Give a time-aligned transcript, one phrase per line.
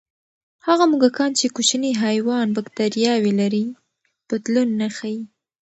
[0.67, 3.65] هغه موږکان چې کوچني حیوان بکتریاوې لري،
[4.29, 5.21] بدلون نه ښيي.